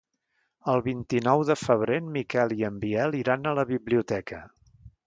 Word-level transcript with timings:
El 0.71 0.81
vint-i-nou 0.87 1.43
de 1.49 1.57
febrer 1.65 2.01
en 2.05 2.09
Miquel 2.17 2.59
i 2.59 2.67
en 2.71 2.81
Biel 2.87 3.21
iran 3.21 3.45
a 3.45 3.55
la 3.63 3.69
biblioteca. 3.75 4.43